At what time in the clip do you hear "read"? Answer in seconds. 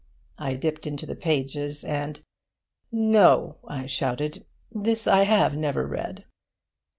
5.85-6.25